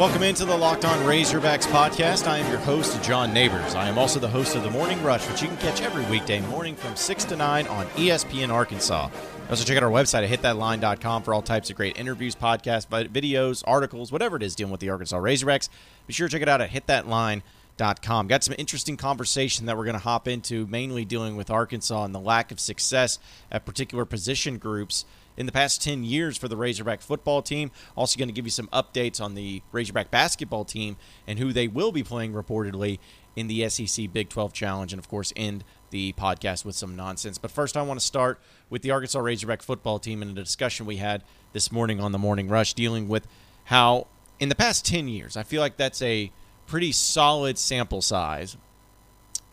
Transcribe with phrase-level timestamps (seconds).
[0.00, 2.26] Welcome into the Locked On Razorbacks podcast.
[2.26, 3.74] I am your host, John Neighbors.
[3.74, 6.40] I am also the host of the Morning Rush, which you can catch every weekday
[6.40, 9.10] morning from 6 to 9 on ESPN Arkansas.
[9.50, 13.62] Also, check out our website at hitthatline.com for all types of great interviews, podcasts, videos,
[13.66, 15.68] articles, whatever it is dealing with the Arkansas Razorbacks.
[16.06, 18.26] Be sure to check it out at hitthatline.com.
[18.26, 22.14] Got some interesting conversation that we're going to hop into, mainly dealing with Arkansas and
[22.14, 23.18] the lack of success
[23.52, 25.04] at particular position groups
[25.40, 27.70] in the past 10 years for the Razorback football team.
[27.96, 31.66] Also, going to give you some updates on the Razorback basketball team and who they
[31.66, 32.98] will be playing reportedly
[33.34, 37.38] in the SEC Big 12 Challenge, and of course, end the podcast with some nonsense.
[37.38, 40.84] But first, I want to start with the Arkansas Razorback football team and a discussion
[40.84, 43.26] we had this morning on the Morning Rush dealing with
[43.64, 44.08] how,
[44.40, 46.30] in the past 10 years, I feel like that's a
[46.66, 48.58] pretty solid sample size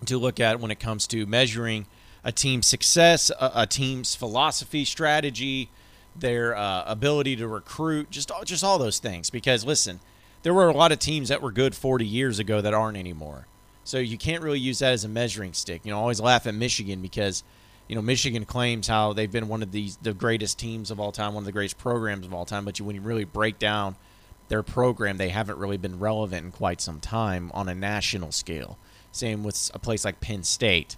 [0.06, 1.88] to look at when it comes to measuring
[2.24, 5.70] a team's success, a, a team's philosophy, strategy,
[6.16, 9.30] their uh, ability to recruit, just just all those things.
[9.30, 10.00] Because listen,
[10.44, 13.48] there were a lot of teams that were good 40 years ago that aren't anymore.
[13.84, 15.82] So you can't really use that as a measuring stick.
[15.86, 17.44] You know, I always laugh at Michigan because
[17.88, 21.12] you know Michigan claims how they've been one of these the greatest teams of all
[21.12, 22.66] time, one of the greatest programs of all time.
[22.66, 23.96] But you, when you really break down
[24.50, 28.78] their program, they haven't really been relevant in quite some time on a national scale.
[29.12, 30.96] Same with a place like Penn State,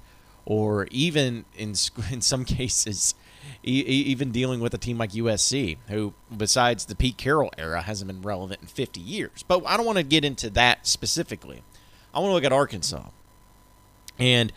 [0.50, 1.76] or even in
[2.12, 3.16] in some cases
[3.64, 8.22] even dealing with a team like USC, who, besides the Pete Carroll era, hasn't been
[8.22, 9.44] relevant in 50 years.
[9.48, 11.62] But I don't want to get into that specifically.
[12.14, 13.06] I want to look at Arkansas
[14.18, 14.54] and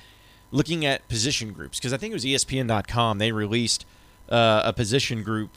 [0.50, 3.18] looking at position groups because I think it was ESPN.com.
[3.18, 3.86] They released
[4.28, 5.50] uh, a position group,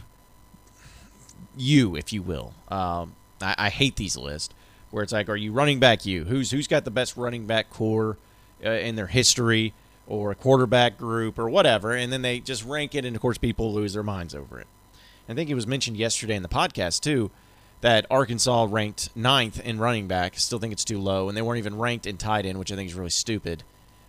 [1.56, 2.54] you, if you will.
[2.70, 4.54] Um, I, I, hate these lists
[4.92, 6.26] where it's like, are you running back you?
[6.26, 8.18] Who's who's got the best running back corps
[8.66, 9.74] uh, in their history?
[10.08, 13.38] Or a quarterback group or whatever, and then they just rank it, and of course,
[13.38, 14.68] people lose their minds over it.
[15.28, 17.32] I think it was mentioned yesterday in the podcast too
[17.82, 20.40] that Arkansas ranked ninth in running back.
[20.40, 22.76] Still think it's too low, and they weren't even ranked in tight end, which I
[22.76, 23.64] think is really stupid.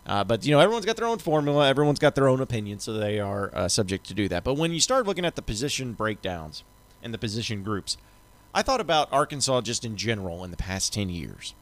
[0.05, 2.93] Uh, but you know, everyone's got their own formula, everyone's got their own opinion, so
[2.93, 4.43] they are uh, subject to do that.
[4.43, 6.63] But when you start looking at the position breakdowns
[7.03, 7.97] and the position groups,
[8.53, 11.53] I thought about Arkansas just in general in the past ten years,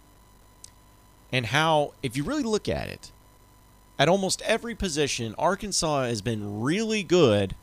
[1.32, 3.12] and how, if you really look at it,
[3.98, 7.56] at almost every position, Arkansas has been really good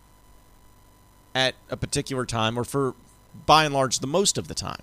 [1.34, 2.94] at a particular time, or for
[3.46, 4.82] by and large the most of the time.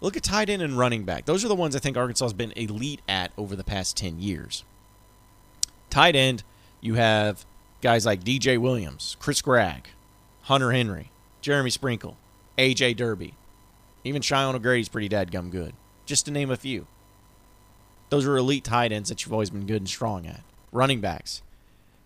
[0.00, 1.26] Look at tight end and running back.
[1.26, 4.18] Those are the ones I think Arkansas has been elite at over the past 10
[4.18, 4.64] years.
[5.90, 6.42] Tight end,
[6.80, 7.44] you have
[7.82, 9.88] guys like DJ Williams, Chris Gragg,
[10.42, 11.10] Hunter Henry,
[11.40, 12.16] Jeremy Sprinkle,
[12.58, 13.34] AJ Derby.
[14.04, 15.74] Even Cheyenne O'Grady's pretty dadgum good,
[16.06, 16.86] just to name a few.
[18.12, 20.42] Those are elite tight ends that you've always been good and strong at.
[20.70, 21.40] Running backs.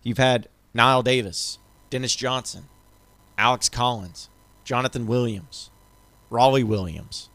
[0.03, 1.59] You've had Knile Davis,
[1.89, 2.67] Dennis Johnson,
[3.37, 4.29] Alex Collins,
[4.63, 5.69] Jonathan Williams,
[6.31, 7.27] Rawleigh Williams.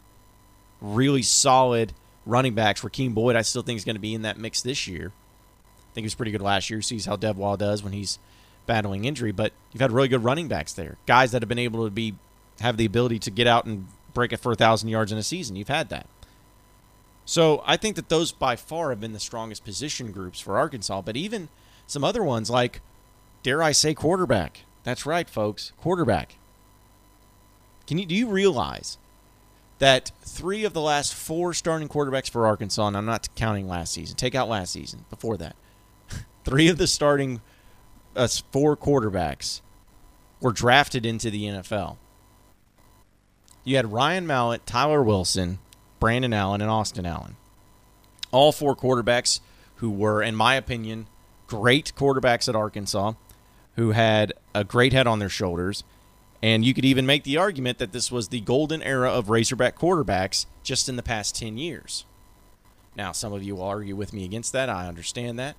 [0.80, 1.92] Really solid
[2.24, 2.80] running backs.
[2.80, 5.12] Rakeem Boyd, I still think is going to be in that mix this year.
[5.12, 6.80] I think he was pretty good last year.
[6.80, 8.18] Sees how Devwah Whaley does when he's
[8.64, 10.96] battling injury, but you've had really good running backs there.
[11.04, 12.14] Guys that have been able to be
[12.60, 15.22] have the ability to get out and break it for a thousand yards in a
[15.22, 15.56] season.
[15.56, 16.06] You've had that.
[17.32, 21.00] So I think that those by far have been the strongest position groups for Arkansas.
[21.00, 21.48] But even
[21.86, 22.82] some other ones like,
[23.42, 24.66] dare I say, quarterback.
[24.84, 26.36] That's right, folks, quarterback.
[27.86, 28.98] Can you do you realize
[29.78, 33.94] that three of the last four starting quarterbacks for Arkansas, and I'm not counting last
[33.94, 35.56] season, take out last season, before that,
[36.44, 37.40] three of the starting
[38.14, 39.62] uh, four quarterbacks
[40.42, 41.96] were drafted into the NFL.
[43.64, 45.60] You had Ryan Mallett, Tyler Wilson,
[46.02, 47.36] Brandon Allen, and Austin Allen.
[48.32, 49.38] All four quarterbacks
[49.76, 51.06] who were, in my opinion,
[51.46, 53.12] great quarterbacks at Arkansas,
[53.76, 55.84] who had a great head on their shoulders.
[56.42, 59.78] And you could even make the argument that this was the golden era of Razorback
[59.78, 62.04] quarterbacks just in the past 10 years.
[62.96, 64.68] Now, some of you will argue with me against that.
[64.68, 65.54] I understand that.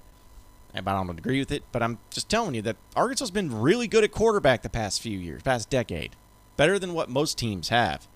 [0.73, 1.63] But I don't agree with it.
[1.71, 5.01] But I'm just telling you that Arkansas has been really good at quarterback the past
[5.01, 6.17] few years, past decade.
[6.57, 8.09] Better than what most teams have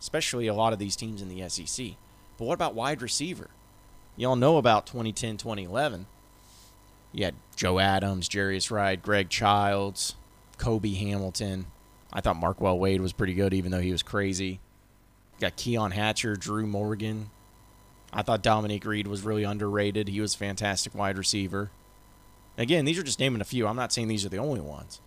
[0.00, 1.86] especially a lot of these teams in the SEC.
[2.38, 3.50] But what about wide receiver?
[4.16, 6.06] Y'all know about 2010, 2011.
[7.12, 10.16] You had Joe Adams, Jarius Wright, Greg Childs,
[10.58, 11.66] Cobi Hamilton.
[12.12, 14.60] I thought Marquel Wade was pretty good, even though he was crazy.
[15.40, 17.30] Got Keon Hatcher, Drew Morgan.
[18.12, 20.08] I thought Dominique Reed was really underrated.
[20.08, 21.70] He was a fantastic wide receiver.
[22.56, 23.66] Again, these are just naming a few.
[23.66, 25.00] I'm not saying these are the only ones.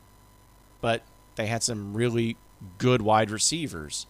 [0.81, 1.01] But
[1.35, 2.37] they had some really
[2.77, 4.05] good wide receivers.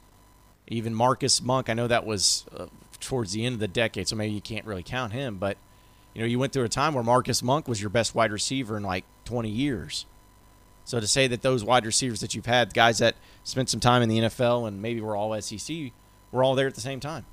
[0.70, 2.68] Even Marcus Monk, I know that was uh,
[3.00, 5.38] towards the end of the decade, so maybe you can't really count him.
[5.38, 5.58] But
[6.14, 8.78] you know, you went through a time where Marcus Monk was your best wide receiver
[8.78, 10.06] in like 20 years.
[10.86, 14.02] So to say that those wide receivers that you've had, guys that spent some time
[14.02, 15.92] in the NFL and maybe were all SEC
[16.32, 17.26] were all there at the same time.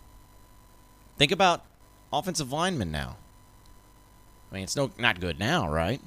[1.17, 1.65] Think about
[2.13, 3.17] offensive linemen now.
[4.51, 6.01] I mean, it's no not good now, right?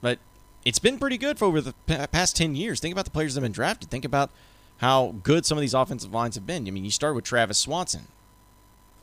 [0.00, 0.18] But
[0.64, 1.74] it's been pretty good for over the
[2.12, 2.80] past 10 years.
[2.80, 3.90] Think about the players that have been drafted.
[3.90, 4.30] Think about
[4.80, 6.66] how good some of these offensive lines have been.
[6.66, 8.08] I mean, you start with Travis Swanson,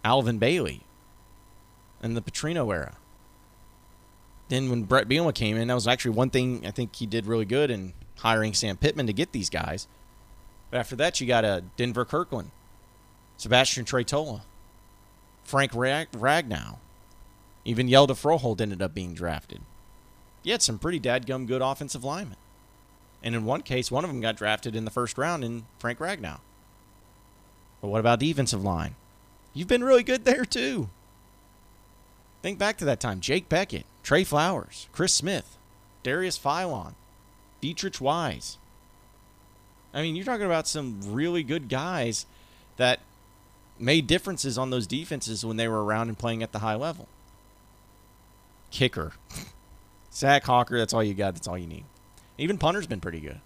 [0.03, 0.81] Alvin Bailey,
[2.01, 2.97] in the Petrino era.
[4.50, 7.27] Then when Bret Bielema came in, that was actually one thing I think he did
[7.27, 9.88] really good in hiring Sam Pittman to get these guys.
[10.71, 12.50] But after that, you got a Denver Kirkland,
[13.38, 14.41] Sebastian Tretola,
[15.44, 16.77] Frank Rag- Ragnow,
[17.65, 19.62] even Hjalte Froholdt ended up being drafted.
[20.41, 22.38] You had some pretty dadgum good offensive linemen.
[23.24, 26.00] And in one case, one of them got drafted in the first round in Frank
[26.00, 26.40] Ragnow.
[27.81, 28.96] But what about defensive line?
[29.54, 30.90] You've been really good there too.
[32.42, 33.19] Think back to that time.
[33.19, 35.58] Jake Bequette, Trey Flowers, Chris Smith,
[36.04, 36.94] Darius Philon,
[37.62, 38.58] Deatrich Wise.
[39.94, 42.25] I mean, you're talking about some really good guys
[42.78, 43.00] that
[43.80, 47.08] made differences on those defenses when they were around and playing at the high level.
[48.69, 49.14] Kicker.
[50.14, 51.34] Zach Hocker, that's all you got.
[51.34, 51.86] That's all you need.
[52.38, 53.42] Even punter's been pretty good.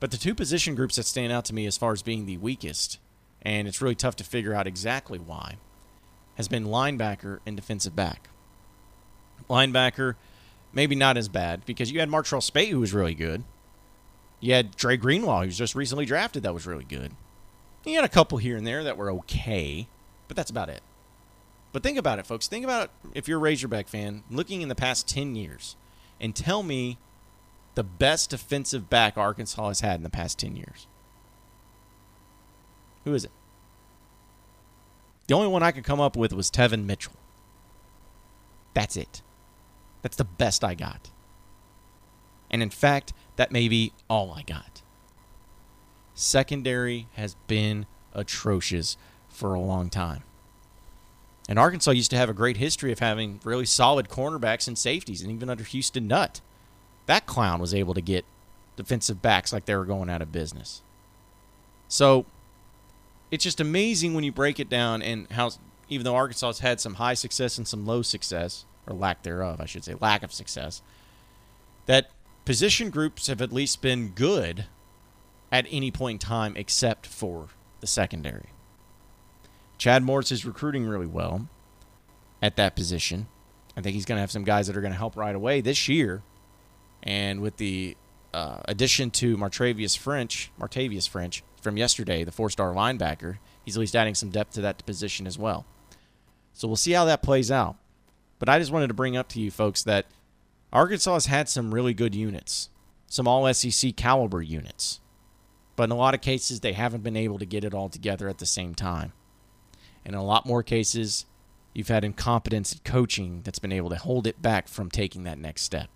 [0.00, 2.36] But the two position groups that stand out to me as far as being the
[2.36, 2.98] weakest,
[3.42, 5.56] and it's really tough to figure out exactly why,
[6.36, 8.28] has been linebacker and defensive back.
[9.48, 10.16] Linebacker,
[10.72, 13.44] maybe not as bad because you had Martrell Spaight who was really good.
[14.40, 17.12] You had Dre Greenlaw who was just recently drafted that was really good.
[17.84, 19.86] You had a couple here and there that were okay,
[20.26, 20.82] but that's about it.
[21.72, 22.48] But think about it, folks.
[22.48, 25.76] Think about if you're a Razorback fan, looking in the past 10 years,
[26.20, 26.98] and tell me
[27.76, 30.88] the best defensive back Arkansas has had in the past 10 years.
[33.04, 33.30] Who is it?
[35.28, 37.12] The only one I could come up with was Tevin Mitchell.
[38.74, 39.22] That's it.
[40.02, 41.10] That's the best I got.
[42.50, 44.82] And in fact, that may be all I got.
[46.14, 48.96] Secondary has been atrocious
[49.28, 50.22] for a long time.
[51.48, 55.20] And Arkansas used to have a great history of having really solid cornerbacks and safeties,
[55.20, 56.40] and even under Houston Nutt,
[57.06, 58.24] that clown was able to get
[58.76, 60.82] defensive backs like they were going out of business.
[61.88, 62.26] So
[63.30, 65.50] it's just amazing when you break it down and how,
[65.88, 69.60] even though Arkansas has had some high success and some low success, or lack thereof,
[69.60, 70.82] I should say, lack of success,
[71.86, 72.10] that
[72.44, 74.66] position groups have at least been good
[75.50, 77.48] at any point in time except for
[77.80, 78.46] the secondary.
[79.78, 81.48] Chad Morris is recruiting really well
[82.42, 83.26] at that position.
[83.76, 85.60] I think he's going to have some guys that are going to help right away
[85.60, 86.22] this year.
[87.06, 87.96] And with the
[88.34, 93.96] uh, addition to Martravius French, Martavius French from yesterday, the four-star linebacker, he's at least
[93.96, 95.64] adding some depth to that position as well.
[96.52, 97.76] So we'll see how that plays out.
[98.38, 100.06] But I just wanted to bring up to you folks that
[100.72, 102.68] Arkansas has had some really good units,
[103.06, 105.00] some all SEC caliber units.
[105.76, 108.28] But in a lot of cases, they haven't been able to get it all together
[108.28, 109.12] at the same time.
[110.04, 111.26] And in a lot more cases,
[111.72, 115.38] you've had incompetence in coaching that's been able to hold it back from taking that
[115.38, 115.88] next step.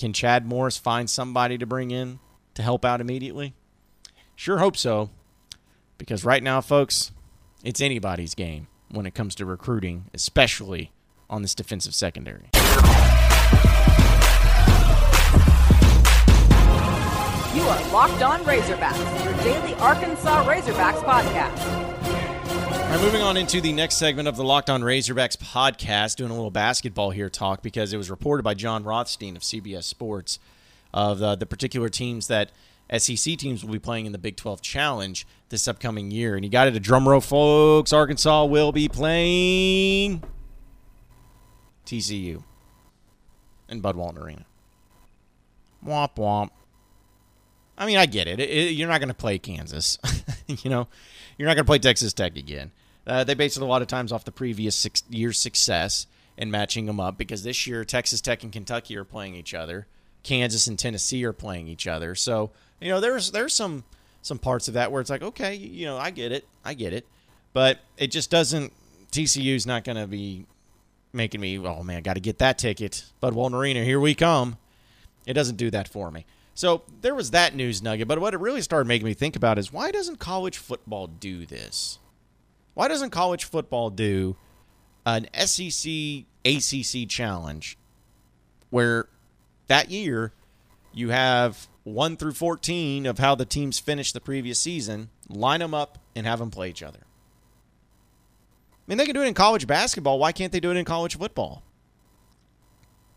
[0.00, 2.20] Can Chad Morris find somebody to bring in
[2.54, 3.52] to help out immediately?
[4.34, 5.10] Sure hope so.
[5.98, 7.12] Because right now, folks,
[7.62, 10.90] it's anybody's game when it comes to recruiting, especially
[11.28, 12.48] on this defensive secondary.
[17.54, 21.89] You are Locked On Razorbacks, your daily Arkansas Razorbacks podcast.
[22.90, 26.32] All right, moving on into the next segment of the Locked On Razorbacks podcast, doing
[26.32, 30.40] a little basketball here talk because it was reported by Jon Rothstein of CBS Sports
[30.92, 32.50] of the, the particular teams that
[32.98, 36.34] SEC teams will be playing in the Big 12 Challenge this upcoming year.
[36.34, 37.92] And you got it a drum roll, folks.
[37.92, 40.24] Arkansas will be playing
[41.86, 42.42] TCU
[43.68, 44.46] in Bud Walton Arena.
[45.86, 46.50] Womp womp.
[47.78, 48.40] I mean, I get it.
[48.40, 49.96] it, it you're not going to play Kansas.
[50.48, 50.88] you know,
[51.38, 52.72] you're not going to play Texas Tech again.
[53.06, 56.50] Uh, they base it a lot of times off the previous six year's success and
[56.50, 59.86] matching them up because this year Texas Tech and Kentucky are playing each other.
[60.22, 62.14] Kansas and Tennessee are playing each other.
[62.14, 63.84] So you know there's there's some
[64.22, 66.92] some parts of that where it's like okay you know I get it I get
[66.92, 67.06] it,
[67.52, 68.72] but it just doesn't.
[69.12, 70.46] TCU's not going to be
[71.12, 73.04] making me oh man got to get that ticket.
[73.20, 74.56] Bud Walton Arena here we come.
[75.26, 76.26] It doesn't do that for me.
[76.54, 79.58] So there was that news nugget, but what it really started making me think about
[79.58, 81.98] is why doesn't college football do this?
[82.74, 84.36] Why doesn't college football do
[85.04, 85.90] an SEC
[86.44, 87.76] ACC challenge
[88.70, 89.08] where
[89.66, 90.32] that year
[90.92, 95.74] you have 1 through 14 of how the teams finished the previous season, line them
[95.74, 97.00] up and have them play each other?
[97.02, 100.18] I mean, they can do it in college basketball.
[100.18, 101.62] Why can't they do it in college football?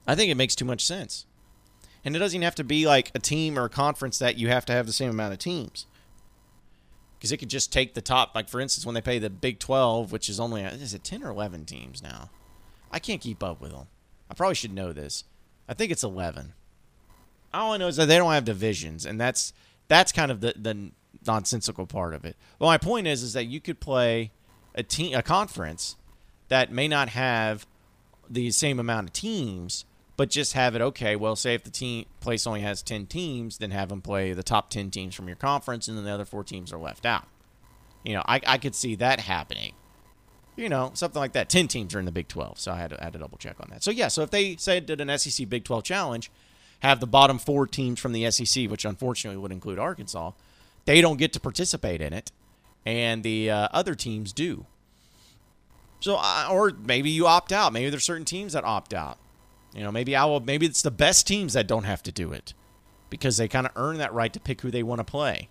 [0.06, 1.26] I think it makes too much sense.
[2.06, 4.50] And it doesn't even have to be like a team or a conference that you
[4.50, 5.88] have to have the same amount of teams.
[7.24, 8.36] Because it could just take the top.
[8.36, 11.24] Like for instance, when they play the Big Twelve, which is only is it ten
[11.24, 12.30] or eleven teams now?
[12.92, 13.88] I can't keep up with them.
[14.30, 15.24] I probably should know this.
[15.70, 16.52] I think it's eleven.
[17.54, 19.54] All I know is that they don't have divisions, and that's
[19.88, 20.92] that's kind of the the
[21.26, 22.36] nonsensical part of it.
[22.60, 24.32] Well, my point is is that you could play
[24.76, 25.96] a team a conference
[26.50, 27.66] that may not have
[28.30, 31.16] the same amount of teams, but just have it okay.
[31.16, 34.44] Well, say if the team place only has ten teams, then have them play the
[34.44, 37.28] top ten teams from your conference, and then the other four teams are left out.
[38.04, 39.74] You know, I, I could see that happening.
[40.56, 41.50] You know, something like that.
[41.50, 43.56] Ten teams are in the Big Twelve, so I had to, had to double check
[43.60, 43.84] on that.
[43.84, 46.30] So yeah, so if they said did an SEC Big Twelve challenge,
[46.82, 50.32] have the bottom four teams from the SEC, which unfortunately would include Arkansas,
[50.86, 52.32] they don't get to participate in it,
[52.86, 54.66] and the uh, other teams do.
[56.02, 57.72] So, or maybe you opt out.
[57.72, 59.18] Maybe there's certain teams that opt out.
[59.74, 60.40] You know, maybe I will.
[60.40, 62.54] Maybe it's the best teams that don't have to do it
[63.10, 65.50] because they kind of earn that right to pick who they want to play.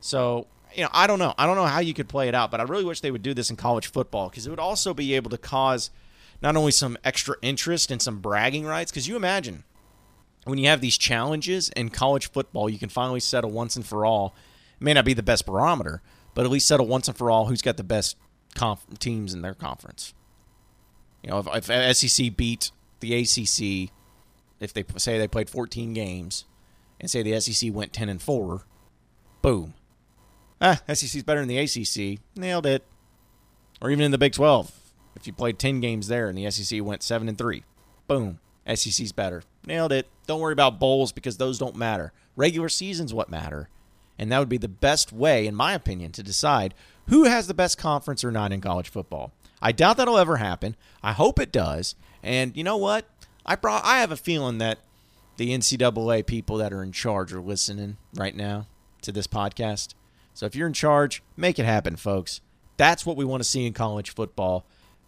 [0.00, 1.34] So, you know, I don't know.
[1.38, 3.22] I don't know how you could play it out, but I really wish they would
[3.22, 5.90] do this in college football because it would also be able to cause
[6.40, 8.90] not only some extra interest and some bragging rights.
[8.90, 9.64] Because you imagine
[10.44, 14.04] when you have these challenges in college football, you can finally settle once and for
[14.04, 14.34] all.
[14.80, 16.02] It may not be the best barometer,
[16.34, 18.16] but at least settle once and for all who's got the best
[18.54, 20.14] conf- teams in their conference.
[21.22, 23.92] You know, if, if SEC beat the ACC,
[24.60, 26.46] if they say they played 14 games,
[26.98, 28.62] and say the SEC went 10 and four,
[29.42, 29.74] boom.
[30.60, 32.20] Ah, SEC's better than the ACC.
[32.36, 32.84] Nailed it.
[33.82, 34.72] Or even in the Big 12,
[35.16, 37.64] if you played 10 games there and the SEC went seven and three,
[38.06, 38.38] boom.
[38.72, 39.42] SEC's better.
[39.66, 40.06] Nailed it.
[40.28, 42.12] Don't worry about bowls because those don't matter.
[42.36, 43.68] Regular season's what matter.
[44.18, 46.74] And that would be the best way, in my opinion, to decide
[47.08, 49.32] who has the best conference or not in college football.
[49.60, 50.76] I doubt that'll ever happen.
[51.02, 51.96] I hope it does.
[52.22, 53.06] And you know what?
[53.44, 54.78] I brought I have a feeling that
[55.36, 58.66] the NCAA people that are in charge are listening right now
[59.02, 59.94] to this podcast.
[60.34, 62.40] So if you're in charge, make it happen, folks.
[62.76, 64.64] That's what we want to see in college football.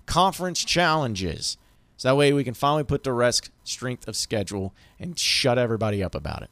[0.06, 1.56] Conference challenges.
[1.96, 6.02] So that way we can finally put to rest strength of schedule and shut everybody
[6.02, 6.50] up about it.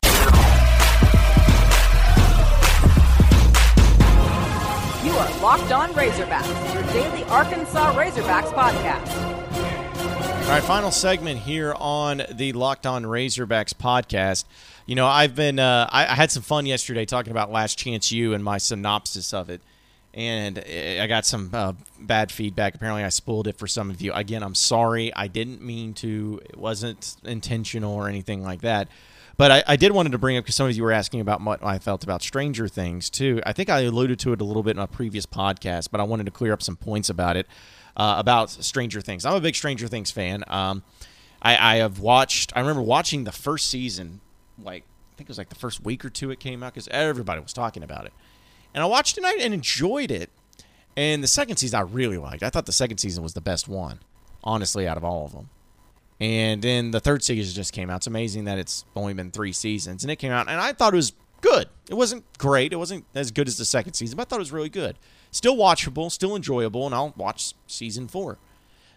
[5.05, 9.42] You are Locked On Razorbacks, your daily Arkansas Razorbacks podcast.
[10.43, 14.45] All right, final segment here on the Locked On Razorbacks podcast.
[14.87, 18.11] You know, I've been uh, I, I, had some fun yesterday talking about Last Chance
[18.13, 19.63] U and my synopsis of it,
[20.13, 22.75] and I got some uh, bad feedback.
[22.75, 24.13] Apparently, I spoiled it for some of you.
[24.13, 25.15] Again, I'm sorry.
[25.15, 26.41] I didn't mean to.
[26.45, 28.89] It wasn't intentional or anything like that.
[29.37, 31.41] But I, I did wanted to bring up because some of you were asking about
[31.41, 33.41] what I felt about Stranger Things too.
[33.47, 36.05] I think I alluded to it a little bit in a previous podcast, but I
[36.05, 37.47] wanted to clear up some points about it.
[37.95, 39.27] Uh, about Stranger Things.
[39.27, 40.45] I'm a big Stranger Things fan.
[40.47, 40.83] Um,
[41.43, 42.53] I, I have watched.
[42.57, 44.21] I remember watching the first season,
[44.59, 46.89] like I think it was like the first week or two it came out because
[46.89, 48.13] everybody was talking about it,
[48.73, 50.31] and I watched it and enjoyed it.
[50.97, 52.43] And the second season I really liked.
[52.43, 54.01] I thought the second season was the best one,
[54.45, 55.49] honestly, out of all of them.
[56.21, 57.97] And then the third season just came out.
[57.97, 60.93] It's amazing that it's only been three seasons, and it came out, and I thought
[60.93, 61.69] it was good.
[61.91, 62.73] It wasn't great.
[62.73, 64.97] It wasn't as good as the second season, but I thought it was really good
[65.33, 68.39] still watchable, still enjoyable, and I'll watch season four.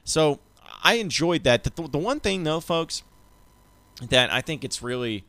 [0.04, 0.40] So
[0.84, 1.64] I enjoyed that.
[1.64, 3.02] The, the one thing, though, folks,
[4.10, 5.24] that I think it's really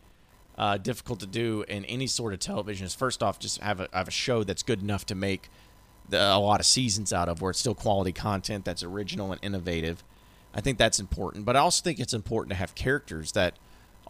[0.58, 3.88] uh, difficult to do in any sort of television is first off, just have a,
[3.92, 5.48] have a show that's good enough to make
[6.08, 9.40] the, a lot of seasons out of, where it's still quality content that's original and
[9.42, 10.02] innovative.
[10.54, 13.54] I think that's important, but I also think it's important to have characters that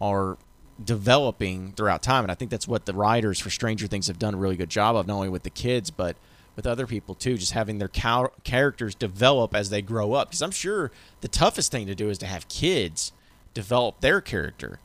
[0.01, 0.39] are
[0.83, 4.35] developing throughout time, and I think that's what the writers for Stranger Things have done
[4.35, 6.17] a really good job of, not only with the kids, but
[6.57, 10.29] with other people too, just having their cow- characters develop as they grow up.
[10.29, 13.13] Because I'm sure the toughest thing to do is to have kids
[13.55, 14.81] develop their character,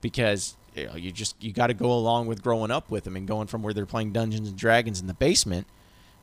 [0.00, 3.16] because you know you just you got to go along with growing up with them
[3.16, 5.66] and going from where they're playing Dungeons and Dragons in the basement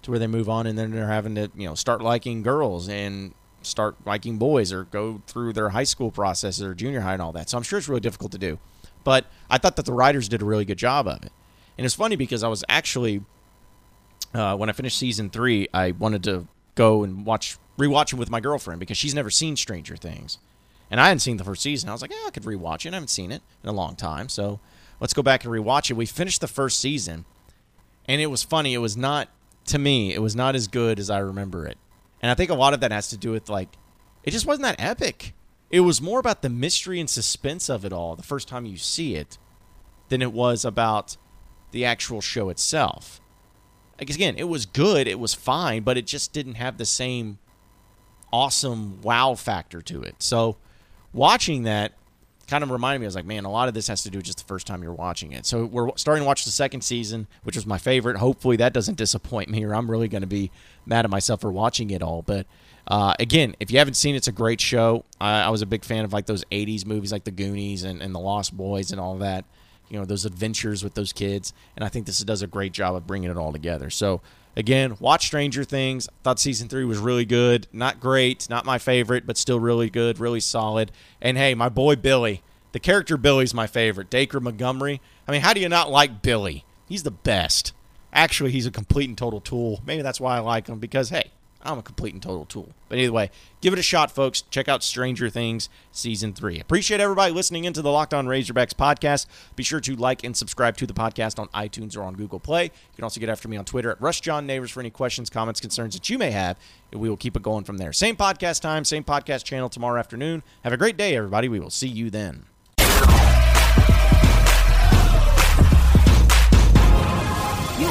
[0.03, 2.87] to where they move on and then they're having to you know start liking girls
[2.87, 7.21] and start liking boys or go through their high school process or junior high and
[7.21, 7.49] all that.
[7.49, 8.59] So I'm sure it's really difficult to do.
[9.03, 11.31] But I thought that the writers did a really good job of it.
[11.77, 13.23] And it's funny because I was actually
[14.35, 18.29] uh, when I finished season three, I wanted to go and watch rewatch it with
[18.29, 20.37] my girlfriend because she's never seen Stranger Things,
[20.91, 21.89] and I hadn't seen the first season.
[21.89, 22.89] I was like, yeah, I could rewatch it.
[22.89, 24.59] I haven't seen it in a long time, so
[24.99, 25.95] let's go back and rewatch it.
[25.95, 27.25] We finished the first season,
[28.07, 28.73] and it was funny.
[28.73, 29.29] It was not
[29.67, 30.13] to me.
[30.13, 31.77] It was not as good as I remember it,
[32.21, 33.69] and I think a lot of that has to do with like
[34.23, 35.33] it just wasn't that epic.
[35.69, 38.77] It was more about the mystery and suspense of it all the first time you
[38.77, 39.37] see it
[40.09, 41.17] than it was about
[41.71, 43.19] the actual show itself
[43.99, 47.39] again, it was good, it was fine, but it just didn't have the same
[48.31, 50.15] awesome wow factor to it.
[50.19, 50.57] So
[51.13, 51.93] watching that,
[52.47, 53.05] kind of reminded me.
[53.05, 54.67] I was like, man, a lot of this has to do with just the first
[54.67, 55.45] time you're watching it.
[55.45, 58.17] So we're starting to watch the second season, which was my favorite.
[58.17, 60.51] Hopefully that doesn't disappoint me, or I'm really going to be
[60.85, 62.21] mad at myself for watching it all.
[62.21, 62.45] But
[62.87, 65.05] uh, again, if you haven't seen it, it's a great show.
[65.19, 68.01] I, I, was a big fan of like those '80s movies, like The Goonies and,
[68.01, 69.45] and The Lost Boys and all that.
[69.89, 72.95] You know, those adventures with those kids, and I think this does a great job
[72.95, 73.89] of bringing it all together.
[73.89, 74.21] So
[74.55, 76.07] again, watch Stranger Things.
[76.07, 77.67] I thought season three was really good.
[77.71, 80.91] Not great, not my favorite, but still really good, really solid.
[81.21, 84.09] And hey, my boy Billy, the character Billy's my favorite.
[84.09, 85.01] Dacre Montgomery.
[85.27, 86.65] I mean, how do you not like Billy?
[86.87, 87.73] He's the best.
[88.11, 89.81] Actually, he's a complete and total tool.
[89.85, 91.31] Maybe that's why I like him because hey,
[91.65, 92.69] I'm a complete and total tool.
[92.89, 93.31] But either way,
[93.61, 94.41] give it a shot, folks.
[94.43, 96.59] Check out Stranger Things Season 3.
[96.59, 99.25] Appreciate everybody listening into the Locked On Razorbacks podcast.
[99.55, 102.65] Be sure to like and subscribe to the podcast on iTunes or on Google Play.
[102.65, 105.95] You can also get after me on Twitter at RushJohnNeighbors for any questions, comments, concerns
[105.95, 106.57] that you may have,
[106.91, 107.91] and we will keep it going from there.
[107.91, 110.43] Same podcast time, same podcast channel tomorrow afternoon.
[110.63, 111.49] Have a great day, everybody.
[111.49, 112.45] We will see you then.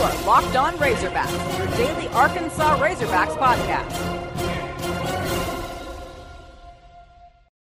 [0.05, 4.14] Locked On Razorbacks, your daily Arkansas Razorbacks podcast